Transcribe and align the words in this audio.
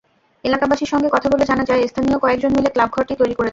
এলাকাবাসীর 0.43 0.91
সঙ্গে 0.93 1.09
কথা 1.11 1.27
বলে 1.31 1.43
জানা 1.45 1.63
যায়, 1.65 1.87
স্থানীয় 1.87 2.17
কয়েকজন 2.19 2.51
মিলে 2.57 2.69
ক্লাবঘরটি 2.69 3.13
তৈরি 3.15 3.35
করেছেন। 3.35 3.49